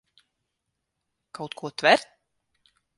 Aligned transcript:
Kaut 1.35 1.53
ko 1.59 1.67
tver? 1.77 1.99